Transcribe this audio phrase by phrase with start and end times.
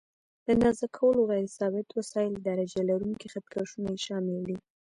[0.45, 4.57] د اندازه کولو غیر ثابت وسایل: درجه لرونکي خط کشونه یې شامل دي.